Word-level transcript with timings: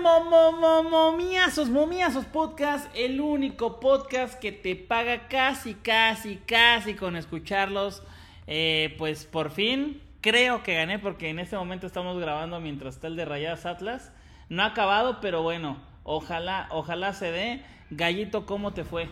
momiazos, 0.00 1.68
momiazos 1.68 2.24
podcast, 2.24 2.90
el 2.94 3.20
único 3.20 3.80
podcast 3.80 4.38
que 4.38 4.50
te 4.50 4.74
paga 4.74 5.28
casi, 5.28 5.74
casi, 5.74 6.36
casi 6.36 6.94
con 6.94 7.16
escucharlos. 7.16 8.02
Eh, 8.46 8.94
pues 8.98 9.26
por 9.26 9.50
fin 9.50 10.00
creo 10.20 10.62
que 10.62 10.74
gané 10.74 10.98
porque 10.98 11.28
en 11.28 11.38
este 11.38 11.56
momento 11.56 11.86
estamos 11.86 12.18
grabando 12.18 12.60
mientras 12.60 12.94
está 12.94 13.08
el 13.08 13.16
de 13.16 13.24
Rayadas 13.26 13.66
Atlas. 13.66 14.12
No 14.48 14.62
ha 14.62 14.66
acabado, 14.66 15.18
pero 15.20 15.42
bueno, 15.42 15.78
ojalá, 16.04 16.68
ojalá 16.70 17.12
se 17.12 17.30
dé. 17.30 17.62
Gallito, 17.90 18.46
¿cómo 18.46 18.72
te 18.72 18.84
fue? 18.84 19.08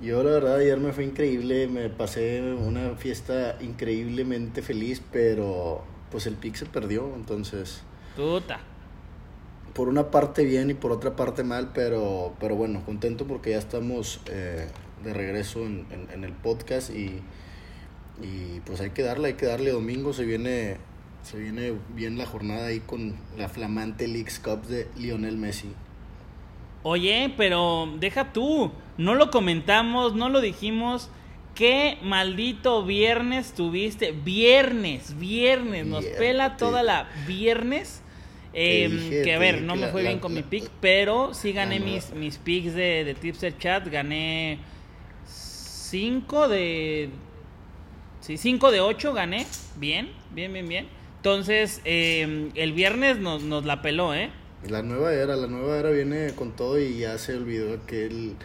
Yo 0.00 0.22
la 0.22 0.30
verdad 0.30 0.56
ayer 0.56 0.78
me 0.78 0.92
fue 0.92 1.04
increíble, 1.04 1.68
me 1.68 1.88
pasé 1.88 2.42
una 2.42 2.96
fiesta 2.96 3.56
increíblemente 3.60 4.62
feliz, 4.62 5.02
pero 5.12 5.84
pues 6.10 6.26
el 6.26 6.34
pick 6.34 6.54
se 6.54 6.66
perdió, 6.66 7.14
entonces... 7.14 7.82
Puta 8.14 8.60
por 9.76 9.90
una 9.90 10.10
parte 10.10 10.44
bien 10.44 10.70
y 10.70 10.74
por 10.74 10.90
otra 10.90 11.16
parte 11.16 11.44
mal, 11.44 11.70
pero, 11.74 12.32
pero 12.40 12.56
bueno, 12.56 12.82
contento 12.86 13.26
porque 13.26 13.50
ya 13.50 13.58
estamos 13.58 14.20
eh, 14.26 14.68
de 15.04 15.12
regreso 15.12 15.66
en, 15.66 16.24
el 16.24 16.32
podcast 16.32 16.88
y, 16.90 17.20
y, 18.22 18.60
pues 18.64 18.80
hay 18.80 18.90
que 18.90 19.02
darle, 19.02 19.28
hay 19.28 19.34
que 19.34 19.44
darle 19.44 19.70
domingo, 19.70 20.14
se 20.14 20.24
viene, 20.24 20.78
se 21.22 21.38
viene 21.38 21.74
bien 21.94 22.16
la 22.16 22.24
jornada 22.24 22.68
ahí 22.68 22.80
con 22.80 23.16
la 23.36 23.50
flamante 23.50 24.08
Leagues 24.08 24.40
Cup 24.40 24.62
de 24.62 24.88
Lionel 24.96 25.36
Messi. 25.36 25.68
Oye, 26.82 27.34
pero 27.36 27.92
deja 28.00 28.32
tú, 28.32 28.72
no 28.96 29.14
lo 29.14 29.30
comentamos, 29.30 30.14
no 30.14 30.30
lo 30.30 30.40
dijimos. 30.40 31.10
¿Qué 31.54 31.98
maldito 32.02 32.84
viernes 32.84 33.52
tuviste? 33.52 34.12
Viernes, 34.12 35.18
viernes, 35.18 35.86
nos 35.86 36.04
pela 36.04 36.56
toda 36.56 36.82
la 36.82 37.08
viernes 37.26 38.02
Em, 38.58 39.10
que 39.10 39.34
a 39.34 39.38
ver, 39.38 39.60
no 39.60 39.76
me 39.76 39.88
fue 39.88 40.00
bien 40.00 40.18
con 40.18 40.32
mi 40.32 40.42
pick, 40.42 40.70
pero 40.80 41.34
sí 41.34 41.52
gané 41.52 41.78
mis, 41.78 42.14
mis 42.14 42.38
picks 42.38 42.72
de, 42.74 43.04
de 43.04 43.14
Tipster 43.14 43.56
Chat. 43.58 43.86
Gané 43.88 44.60
5 45.26 46.48
de. 46.48 47.10
Sí, 48.20 48.38
5 48.38 48.70
de 48.70 48.80
8 48.80 49.12
gané. 49.12 49.46
Bien, 49.76 50.08
bien, 50.30 50.54
bien, 50.54 50.66
bien. 50.66 50.88
Entonces, 51.18 51.82
em, 51.84 52.50
el 52.54 52.72
viernes 52.72 53.18
nos, 53.18 53.42
nos 53.42 53.66
la 53.66 53.82
peló, 53.82 54.14
¿eh? 54.14 54.30
La 54.66 54.82
nueva 54.82 55.12
era, 55.12 55.36
la 55.36 55.48
nueva 55.48 55.78
era 55.78 55.90
viene 55.90 56.32
con 56.34 56.56
todo 56.56 56.80
y 56.80 57.00
ya 57.00 57.18
se 57.18 57.36
olvidó 57.36 57.74
aquel 57.74 58.36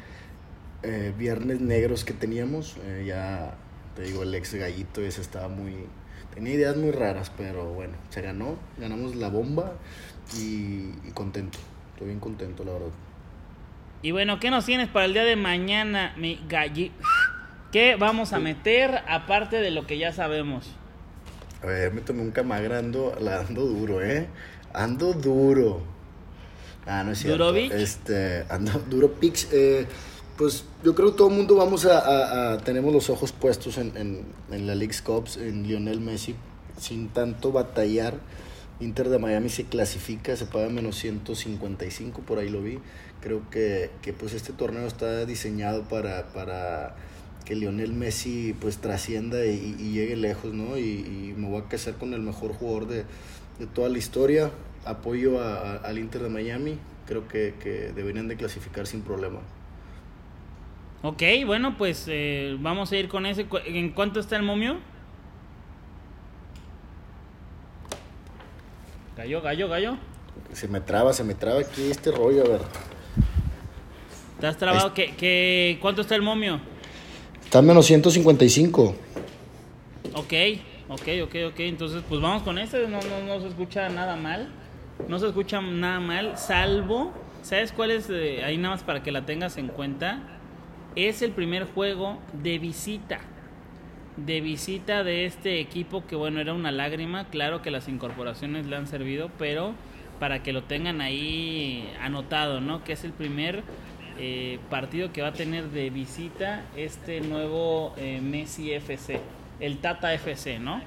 eh, 0.84 1.14
viernes 1.18 1.62
negros 1.62 2.04
que 2.04 2.14
teníamos. 2.14 2.76
Eh, 2.84 3.06
ya, 3.08 3.56
te 3.96 4.04
digo, 4.04 4.24
el 4.24 4.36
ex 4.36 4.56
gallito 4.56 5.00
ese 5.02 5.22
estaba 5.22 5.48
muy, 5.48 5.74
Tenía 6.34 6.54
ideas 6.54 6.78
muy 6.78 6.92
raras, 6.92 7.32
pero 7.38 7.66
bueno, 7.74 7.94
se 8.10 8.22
ganó, 8.22 8.58
ganamos 8.78 9.16
la 9.16 9.30
bomba 9.30 9.74
y, 10.38 10.92
contento. 11.14 11.60
Estoy 11.94 12.08
bien 12.08 12.20
contento, 12.20 12.64
la 12.64 12.74
verdad. 12.74 12.88
Y 14.02 14.12
bueno, 14.12 14.40
¿qué 14.40 14.50
nos 14.50 14.66
tienes 14.66 14.88
para 14.88 15.06
el 15.06 15.14
día 15.14 15.26
de 15.26 15.36
mañana, 15.36 16.14
mi 16.18 16.40
galli? 16.48 16.92
¿Qué 17.72 17.96
vamos 17.96 18.34
a 18.34 18.40
meter 18.40 19.02
aparte 19.08 19.58
de 19.58 19.72
lo 19.72 19.86
que 19.86 19.98
ya 19.98 20.12
sabemos? 20.12 20.72
A 21.62 21.68
ver, 21.68 21.94
me 21.94 22.02
tomé 22.02 22.22
un 22.22 22.32
camagra, 22.32 22.80
ando, 22.80 23.16
la 23.20 23.42
ando 23.42 23.66
duro, 23.66 24.02
¿eh? 24.02 24.28
Ando 24.74 25.14
duro. 25.14 25.82
Ah, 26.88 27.04
no 27.04 27.12
es 27.12 27.20
cierto. 27.20 27.56
Este, 27.56 28.46
ando 28.50 28.72
duro 28.90 29.14
pix. 29.14 29.48
Eh, 29.52 29.86
pues 30.38 30.66
yo 30.84 30.96
creo 30.96 31.12
que 31.12 31.18
todo 31.18 31.30
el 31.30 31.36
mundo 31.36 31.56
vamos 31.56 31.86
a, 31.86 32.58
tenemos 32.64 32.94
los 32.94 33.10
ojos 33.10 33.32
puestos 33.32 33.78
en, 33.78 34.26
en, 34.52 34.68
la 34.68 34.76
League 34.76 34.96
Cups, 35.04 35.38
en 35.38 35.68
Lionel 35.68 36.02
Messi, 36.02 36.36
sin 36.80 37.10
tanto 37.10 37.52
batallar. 37.52 38.16
Inter 38.80 39.10
de 39.10 39.20
Miami 39.20 39.50
se 39.50 39.66
clasifica, 39.66 40.36
se 40.36 40.48
paga 40.48 40.70
menos 40.70 40.98
155, 40.98 42.22
por 42.22 42.40
ahí 42.40 42.50
lo 42.50 42.64
vi. 42.64 42.80
Creo 43.22 43.48
que, 43.52 43.92
que 44.02 44.14
pues 44.14 44.34
este 44.34 44.54
torneo 44.54 44.88
está 44.88 45.26
diseñado 45.26 45.84
para, 45.84 46.30
para 46.34 46.96
que 47.46 47.56
Lionel 47.56 47.94
Messi 47.94 48.56
pues 48.60 48.78
trascienda 48.78 49.46
y, 49.46 49.92
llegue 49.92 50.16
lejos, 50.16 50.54
¿no? 50.54 50.78
Y, 50.80 51.36
me 51.38 51.48
voy 51.48 51.62
a 51.62 51.66
casar 51.66 51.96
con 51.96 52.14
el 52.16 52.22
mejor 52.22 52.54
jugador 52.54 52.88
de, 52.88 53.06
de 53.60 53.68
toda 53.68 53.90
la 53.90 54.00
historia. 54.00 54.50
Apoyo 54.86 55.40
al 55.40 56.00
Inter 56.00 56.24
de 56.24 56.30
Miami, 56.30 56.80
creo 57.06 57.28
que, 57.28 57.54
que 57.62 57.92
deberían 57.94 58.28
de 58.28 58.36
clasificar 58.36 58.88
sin 58.88 59.02
problema. 59.02 59.42
Ok, 61.04 61.24
bueno, 61.48 61.78
pues 61.78 62.06
eh, 62.08 62.56
vamos 62.60 62.92
a 62.92 62.98
ir 62.98 63.08
con 63.08 63.26
ese. 63.26 63.48
¿En 63.66 63.90
cuánto 63.90 64.20
está 64.20 64.36
el 64.36 64.44
momio? 64.44 64.78
Gallo, 69.18 69.42
gallo, 69.42 69.68
gallo. 69.68 69.98
Se 70.54 70.68
me 70.68 70.80
traba, 70.80 71.12
se 71.14 71.24
me 71.24 71.34
traba 71.34 71.62
aquí 71.62 71.90
este 71.90 72.12
rollo, 72.12 72.46
a 72.46 72.50
ver. 72.50 72.62
¿Te 74.40 74.54
trabado? 74.54 74.94
¿Qué, 74.94 75.14
qué, 75.16 75.80
cuánto 75.82 76.02
está 76.02 76.16
el 76.16 76.22
momio? 76.22 76.60
Está 77.44 77.60
en 77.60 77.66
menos 77.66 77.86
155. 77.88 78.96
Ok, 80.14 80.34
ok, 80.88 81.08
ok, 81.24 81.36
ok. 81.50 81.60
Entonces, 81.62 82.04
pues 82.08 82.22
vamos 82.22 82.44
con 82.44 82.60
este. 82.60 82.88
No, 82.88 83.00
no, 83.02 83.22
no 83.26 83.42
se 83.42 83.48
escucha 83.48 83.90
nada 83.90 84.16
mal. 84.16 84.50
No 85.08 85.18
se 85.18 85.28
escucha 85.28 85.62
nada 85.62 86.00
mal, 86.00 86.38
salvo. 86.38 87.12
¿Sabes 87.42 87.72
cuál 87.72 87.90
es? 87.90 88.08
Eh, 88.12 88.44
ahí 88.44 88.58
nada 88.58 88.76
más 88.76 88.84
para 88.84 89.02
que 89.02 89.12
la 89.12 89.26
tengas 89.26 89.58
en 89.58 89.68
cuenta 89.68 90.41
es 90.96 91.22
el 91.22 91.32
primer 91.32 91.66
juego 91.66 92.18
de 92.42 92.60
visita. 92.60 93.20
De 94.18 94.42
visita 94.42 95.04
de 95.04 95.26
este 95.26 95.60
equipo 95.60 96.06
que 96.06 96.16
bueno, 96.16 96.40
era 96.40 96.54
una 96.54 96.72
lágrima. 96.72 97.26
Claro 97.30 97.62
que 97.62 97.72
las 97.72 97.88
incorporaciones 97.88 98.66
le 98.66 98.76
han 98.76 98.88
servido, 98.88 99.30
pero 99.38 99.74
para 100.20 100.44
que 100.44 100.54
lo 100.54 100.64
tengan 100.64 101.02
ahí 101.02 101.90
anotado, 102.02 102.62
¿no? 102.62 102.84
Que 102.84 102.94
es 102.94 103.04
el 103.04 103.12
primer 103.12 103.64
eh, 104.20 104.60
partido 104.70 105.12
que 105.12 105.22
va 105.22 105.30
a 105.30 105.34
tener 105.34 105.72
de 105.72 105.90
visita 105.90 106.66
este 106.76 107.22
nuevo 107.22 107.94
eh, 107.98 108.22
Messi 108.22 108.72
FC, 108.72 109.20
el 109.60 109.80
Tata 109.80 110.14
FC, 110.14 110.60
¿no? 110.60 110.82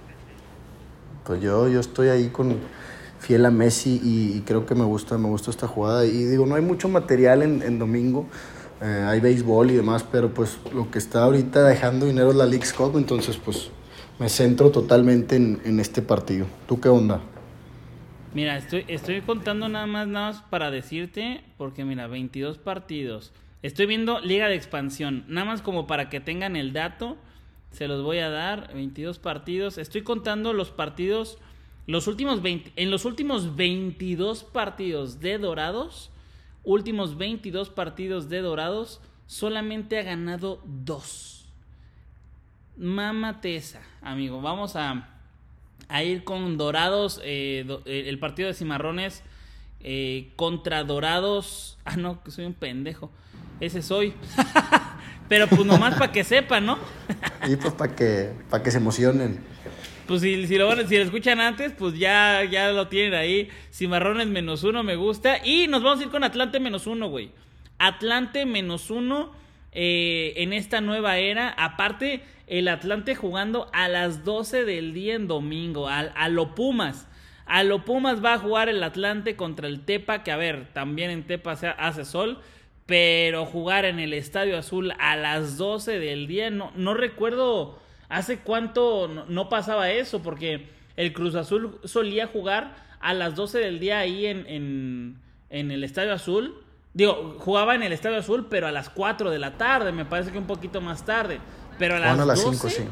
Pues 1.24 1.40
yo, 1.40 1.68
yo 1.68 1.80
estoy 1.80 2.08
ahí 2.08 2.28
con 2.28 2.58
fiel 3.18 3.46
a 3.46 3.50
Messi 3.50 3.98
y, 4.04 4.42
creo 4.42 4.66
que 4.66 4.74
me 4.74 4.84
gusta, 4.84 5.16
me 5.16 5.28
gusta 5.28 5.50
esta 5.50 5.66
jugada. 5.66 6.04
Y 6.04 6.24
digo, 6.24 6.44
no 6.44 6.54
hay 6.54 6.62
mucho 6.62 6.88
material 6.88 7.42
en, 7.42 7.62
en 7.62 7.78
domingo 7.78 8.26
eh, 8.84 9.02
hay 9.08 9.18
béisbol 9.18 9.70
y 9.70 9.76
demás, 9.76 10.04
pero 10.04 10.34
pues 10.34 10.58
lo 10.74 10.90
que 10.90 10.98
está 10.98 11.22
ahorita 11.22 11.64
dejando 11.64 12.04
dinero 12.04 12.32
es 12.32 12.36
la 12.36 12.44
League 12.44 12.66
Cup, 12.76 12.98
entonces 12.98 13.38
pues 13.42 13.70
me 14.18 14.28
centro 14.28 14.70
totalmente 14.70 15.36
en, 15.36 15.80
este 15.80 16.02
partido. 16.02 16.46
¿Tú 16.68 16.78
qué 16.82 16.90
onda? 16.90 17.22
Mira, 18.34 18.58
estoy, 18.58 18.84
estoy 18.88 19.22
contando 19.22 19.70
nada 19.70 19.86
más, 19.86 20.06
nada 20.06 20.32
más 20.32 20.42
para 20.50 20.70
decirte, 20.70 21.42
porque 21.56 21.86
mira, 21.86 22.08
22 22.08 22.58
partidos. 22.58 23.32
Estoy 23.62 23.86
viendo 23.86 24.20
Liga 24.20 24.48
de 24.48 24.54
Expansión, 24.56 25.24
nada 25.28 25.46
más 25.46 25.62
como 25.62 25.86
para 25.86 26.10
que 26.10 26.20
tengan 26.20 26.54
el 26.54 26.74
dato, 26.74 27.16
se 27.70 27.88
los 27.88 28.02
voy 28.02 28.18
a 28.18 28.28
dar, 28.28 28.74
22 28.74 29.18
partidos. 29.18 29.78
Estoy 29.78 30.02
contando 30.02 30.52
los 30.52 30.70
partidos, 30.70 31.38
los 31.86 32.06
últimos 32.06 32.42
20, 32.42 32.72
en 32.76 32.90
los 32.90 33.06
últimos 33.06 33.56
22 33.56 34.44
partidos 34.44 35.20
de 35.20 35.38
Dorados, 35.38 36.10
últimos 36.64 37.16
22 37.16 37.70
partidos 37.70 38.28
de 38.28 38.40
Dorados, 38.40 39.00
solamente 39.26 39.98
ha 39.98 40.02
ganado 40.02 40.60
dos. 40.64 41.46
Mámate 42.76 43.56
esa, 43.56 43.82
amigo. 44.02 44.40
Vamos 44.40 44.76
a, 44.76 45.08
a 45.88 46.02
ir 46.02 46.24
con 46.24 46.56
Dorados, 46.56 47.20
eh, 47.22 47.66
eh, 47.84 48.04
el 48.06 48.18
partido 48.18 48.48
de 48.48 48.54
Cimarrones 48.54 49.22
eh, 49.80 50.32
contra 50.36 50.84
Dorados. 50.84 51.70
Ah, 51.86 51.96
no, 51.96 52.24
que 52.24 52.30
soy 52.30 52.46
un 52.46 52.54
pendejo. 52.54 53.10
Ese 53.60 53.82
soy. 53.82 54.14
Pero 55.28 55.46
pues 55.48 55.66
nomás 55.66 55.96
para 55.96 56.10
que 56.10 56.24
sepan, 56.24 56.64
¿no? 56.64 56.78
y 57.46 57.56
pues 57.56 57.74
para 57.74 57.94
que, 57.94 58.32
para 58.48 58.62
que 58.62 58.70
se 58.70 58.78
emocionen. 58.78 59.38
Pues 60.06 60.20
si, 60.20 60.36
lo, 60.58 60.86
si 60.86 60.98
lo 60.98 61.02
escuchan 61.02 61.40
antes, 61.40 61.72
pues 61.72 61.98
ya, 61.98 62.44
ya 62.44 62.70
lo 62.72 62.88
tienen 62.88 63.14
ahí. 63.14 63.48
Cimarrones 63.72 64.26
menos 64.26 64.62
uno 64.62 64.82
me 64.82 64.96
gusta. 64.96 65.44
Y 65.44 65.66
nos 65.66 65.82
vamos 65.82 66.00
a 66.00 66.02
ir 66.04 66.10
con 66.10 66.24
Atlante 66.24 66.60
menos 66.60 66.86
uno, 66.86 67.08
güey. 67.08 67.30
Atlante 67.78 68.44
menos 68.44 68.90
uno 68.90 69.32
eh, 69.72 70.34
en 70.36 70.52
esta 70.52 70.82
nueva 70.82 71.16
era. 71.16 71.48
Aparte, 71.48 72.22
el 72.46 72.68
Atlante 72.68 73.14
jugando 73.14 73.70
a 73.72 73.88
las 73.88 74.24
12 74.24 74.66
del 74.66 74.92
día 74.92 75.14
en 75.14 75.26
domingo. 75.26 75.88
A, 75.88 76.00
a 76.00 76.28
lo 76.28 76.54
Pumas. 76.54 77.08
A 77.46 77.62
lo 77.62 77.86
Pumas 77.86 78.22
va 78.22 78.34
a 78.34 78.38
jugar 78.38 78.68
el 78.68 78.82
Atlante 78.82 79.36
contra 79.36 79.68
el 79.68 79.86
Tepa. 79.86 80.22
Que 80.22 80.32
a 80.32 80.36
ver, 80.36 80.68
también 80.74 81.10
en 81.10 81.26
Tepa 81.26 81.56
se 81.56 81.68
hace 81.68 82.04
sol. 82.04 82.40
Pero 82.84 83.46
jugar 83.46 83.86
en 83.86 83.98
el 84.00 84.12
Estadio 84.12 84.58
Azul 84.58 84.92
a 84.98 85.16
las 85.16 85.56
12 85.56 85.98
del 85.98 86.26
día. 86.26 86.50
No, 86.50 86.72
no 86.76 86.92
recuerdo 86.92 87.82
¿Hace 88.08 88.38
cuánto 88.38 89.08
no, 89.28 89.48
pasaba 89.48 89.90
eso? 89.90 90.22
Porque 90.22 90.68
el 90.96 91.12
Cruz 91.12 91.34
Azul 91.34 91.78
solía 91.84 92.26
jugar 92.26 92.76
a 93.00 93.14
las 93.14 93.34
12 93.34 93.58
del 93.58 93.80
día 93.80 93.98
ahí 93.98 94.26
en, 94.26 95.18
en, 95.50 95.70
el 95.70 95.84
Estadio 95.84 96.12
Azul. 96.12 96.62
Digo, 96.92 97.36
jugaba 97.38 97.74
en 97.74 97.82
el 97.82 97.92
Estadio 97.92 98.18
Azul, 98.18 98.46
pero 98.48 98.66
a 98.66 98.72
las 98.72 98.88
4 98.88 99.30
de 99.30 99.38
la 99.38 99.58
tarde, 99.58 99.92
me 99.92 100.04
parece 100.04 100.30
que 100.30 100.38
un 100.38 100.46
poquito 100.46 100.80
más 100.80 101.04
tarde. 101.04 101.40
Pero 101.78 101.96
a 101.96 101.98
las, 101.98 102.18
a 102.18 102.24
las 102.24 102.40
5, 102.40 102.68
sí. 102.68 102.84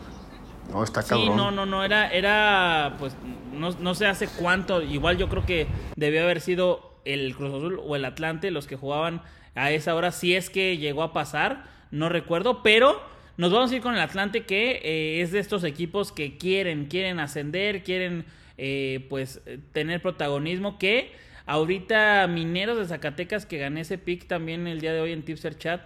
No, 0.70 0.82
está 0.82 1.02
cabrón. 1.02 1.28
Sí, 1.28 1.34
no, 1.34 1.50
no, 1.50 1.66
no, 1.66 1.84
era, 1.84 2.08
era, 2.10 2.96
pues, 2.98 3.14
no, 3.52 3.70
no 3.78 3.94
sé 3.94 4.06
hace 4.06 4.28
cuánto, 4.28 4.82
igual 4.82 5.18
yo 5.18 5.28
creo 5.28 5.44
que 5.44 5.66
debió 5.96 6.22
haber 6.22 6.40
sido 6.40 6.92
el 7.04 7.34
Cruz 7.36 7.50
Azul 7.50 7.80
o 7.84 7.96
el 7.96 8.04
Atlante, 8.04 8.50
los 8.50 8.66
que 8.66 8.76
jugaban 8.76 9.22
a 9.54 9.70
esa 9.70 9.94
hora, 9.94 10.12
si 10.12 10.34
es 10.34 10.50
que 10.50 10.78
llegó 10.78 11.02
a 11.02 11.12
pasar, 11.12 11.64
no 11.90 12.08
recuerdo, 12.08 12.62
pero 12.62 13.00
nos 13.36 13.52
vamos 13.52 13.72
a 13.72 13.76
ir 13.76 13.82
con 13.82 13.94
el 13.94 14.00
Atlante 14.00 14.44
que 14.44 14.80
eh, 14.82 15.22
es 15.22 15.32
de 15.32 15.40
estos 15.40 15.64
equipos 15.64 16.12
que 16.12 16.36
quieren, 16.36 16.86
quieren 16.86 17.20
ascender, 17.20 17.82
quieren 17.82 18.24
eh, 18.58 19.06
pues 19.08 19.40
tener 19.72 20.02
protagonismo, 20.02 20.78
que 20.78 21.12
ahorita 21.46 22.26
Mineros 22.28 22.78
de 22.78 22.86
Zacatecas, 22.86 23.46
que 23.46 23.58
gané 23.58 23.80
ese 23.80 23.98
pick 23.98 24.26
también 24.26 24.66
el 24.66 24.80
día 24.80 24.92
de 24.92 25.00
hoy 25.00 25.12
en 25.12 25.22
Tipser 25.22 25.56
Chat, 25.56 25.82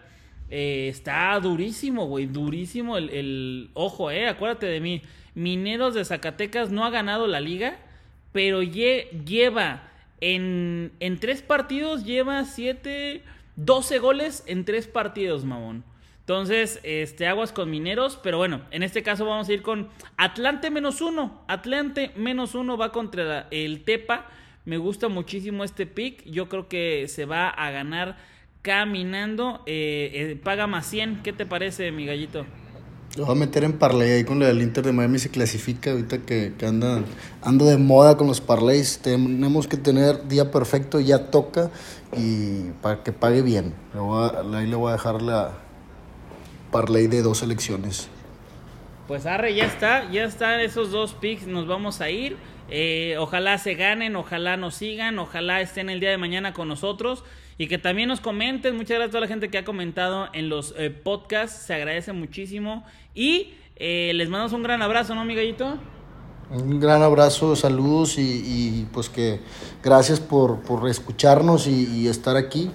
eh, 0.50 0.88
está 0.88 1.38
durísimo, 1.40 2.06
güey, 2.06 2.26
durísimo 2.26 2.96
el, 2.96 3.10
el, 3.10 3.70
Ojo, 3.75 4.10
eh, 4.10 4.28
acuérdate 4.28 4.66
de 4.66 4.81
mí. 4.81 5.02
Mineros 5.34 5.94
de 5.94 6.04
Zacatecas 6.04 6.70
no 6.70 6.84
ha 6.84 6.90
ganado 6.90 7.26
la 7.26 7.40
liga, 7.40 7.78
pero 8.32 8.62
lleva 8.62 9.88
en, 10.20 10.92
en 11.00 11.19
tres 11.19 11.42
partidos, 11.42 12.04
lleva 12.04 12.44
siete, 12.44 13.22
doce 13.56 13.99
goles 13.99 14.44
en 14.46 14.64
tres 14.64 14.87
partidos, 14.87 15.44
mamón. 15.44 15.84
Entonces, 16.26 16.81
este, 16.82 17.28
aguas 17.28 17.52
con 17.52 17.70
mineros, 17.70 18.19
pero 18.20 18.37
bueno, 18.37 18.62
en 18.73 18.82
este 18.82 19.05
caso 19.05 19.25
vamos 19.25 19.49
a 19.49 19.52
ir 19.52 19.62
con 19.62 19.90
Atlante 20.17 20.73
menos 20.73 21.00
uno. 21.00 21.44
Atlante 21.46 22.11
menos 22.17 22.56
uno 22.56 22.76
va 22.76 22.90
contra 22.90 23.46
el 23.52 23.84
Tepa. 23.84 24.26
Me 24.64 24.76
gusta 24.76 25.06
muchísimo 25.06 25.62
este 25.62 25.87
pick. 25.87 26.25
Yo 26.25 26.49
creo 26.49 26.67
que 26.67 27.06
se 27.06 27.26
va 27.26 27.49
a 27.49 27.70
ganar 27.70 28.17
caminando. 28.62 29.62
Eh, 29.67 30.11
eh, 30.14 30.40
paga 30.43 30.67
más 30.67 30.87
100. 30.87 31.23
¿Qué 31.23 31.32
te 31.32 31.46
parece, 31.46 31.93
mi 31.93 32.06
gallito? 32.06 32.44
Lo 33.17 33.26
voy 33.26 33.37
a 33.37 33.38
meter 33.38 33.62
en 33.62 33.75
parlay 33.75 34.11
ahí 34.11 34.25
con 34.25 34.40
lo 34.40 34.46
del 34.46 34.62
Inter 34.62 34.84
de 34.84 34.93
Miami 34.93 35.20
se 35.20 35.31
clasifica 35.31 35.93
ahorita 35.93 36.19
que, 36.19 36.55
que 36.58 36.67
anda, 36.67 37.05
ando 37.40 37.67
de 37.67 37.76
moda 37.76 38.17
con 38.17 38.26
los 38.26 38.40
parlays. 38.40 38.99
Tenemos 38.99 39.69
que 39.69 39.76
tener 39.76 40.26
día 40.26 40.50
perfecto, 40.50 40.99
ya 40.99 41.31
toca 41.31 41.70
y 42.17 42.73
para 42.82 43.05
que 43.05 43.12
pague 43.12 43.43
bien. 43.43 43.75
ahí 44.52 44.67
le 44.67 44.75
voy 44.75 44.88
a 44.90 44.94
dejar 44.94 45.23
la 45.23 45.65
parlay 46.70 47.06
de 47.06 47.22
dos 47.22 47.42
elecciones. 47.42 48.08
Pues 49.08 49.24
arre, 49.26 49.54
ya 49.54 49.64
está, 49.64 50.10
ya 50.10 50.24
están 50.24 50.60
esos 50.60 50.90
dos 50.90 51.14
picks, 51.14 51.46
nos 51.46 51.66
vamos 51.66 52.00
a 52.00 52.10
ir. 52.10 52.36
Eh, 52.68 53.16
ojalá 53.18 53.58
se 53.58 53.74
ganen, 53.74 54.16
ojalá 54.16 54.56
nos 54.56 54.74
sigan, 54.74 55.18
ojalá 55.20 55.60
estén 55.60 55.88
el 55.88 56.00
día 56.00 56.10
de 56.10 56.18
mañana 56.18 56.52
con 56.52 56.66
nosotros 56.66 57.22
y 57.58 57.68
que 57.68 57.78
también 57.78 58.08
nos 58.08 58.20
comenten. 58.20 58.76
Muchas 58.76 58.96
gracias 58.96 59.08
a 59.08 59.12
toda 59.12 59.20
la 59.22 59.28
gente 59.28 59.48
que 59.48 59.58
ha 59.58 59.64
comentado 59.64 60.28
en 60.32 60.48
los 60.48 60.74
eh, 60.76 60.90
podcasts, 60.90 61.66
se 61.66 61.74
agradece 61.74 62.12
muchísimo. 62.12 62.84
Y 63.14 63.54
eh, 63.76 64.12
les 64.14 64.28
mandamos 64.28 64.52
un 64.52 64.62
gran 64.62 64.82
abrazo, 64.82 65.14
¿no, 65.14 65.24
mi 65.24 65.34
gallito? 65.34 65.78
Un 66.50 66.78
gran 66.78 67.02
abrazo, 67.02 67.56
saludos 67.56 68.18
y, 68.18 68.86
pues 68.92 69.08
que 69.08 69.40
gracias 69.82 70.20
por, 70.20 70.60
por 70.60 70.88
escucharnos 70.88 71.66
y, 71.66 72.06
estar 72.06 72.36
aquí. 72.36 72.70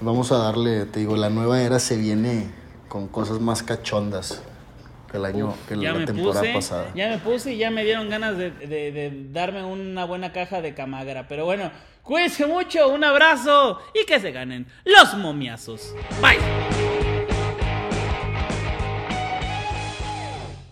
Vamos 0.00 0.32
a 0.32 0.38
darle, 0.38 0.86
te 0.86 1.00
digo, 1.00 1.16
la 1.16 1.30
nueva 1.30 1.62
era 1.62 1.78
se 1.78 1.96
viene 1.96 2.50
con 2.88 3.08
cosas 3.08 3.40
más 3.40 3.62
cachondas 3.62 4.42
que 5.10 5.16
el 5.16 5.24
año, 5.24 5.54
que 5.68 5.76
la 5.76 6.04
temporada 6.04 6.52
pasada. 6.52 6.92
Ya 6.94 7.08
me 7.08 7.18
puse 7.18 7.52
y 7.52 7.58
ya 7.58 7.70
me 7.70 7.84
dieron 7.84 8.08
ganas 8.08 8.36
de, 8.36 8.50
de 8.50 9.26
darme 9.32 9.64
una 9.64 10.04
buena 10.04 10.32
caja 10.32 10.60
de 10.60 10.74
camagra. 10.74 11.28
Pero 11.28 11.44
bueno, 11.44 11.70
Cuídense 12.06 12.46
mucho, 12.46 12.88
un 12.88 13.02
abrazo 13.02 13.80
y 13.92 14.06
que 14.06 14.20
se 14.20 14.30
ganen 14.30 14.64
los 14.84 15.14
momiazos. 15.14 15.92
Bye. 16.22 16.95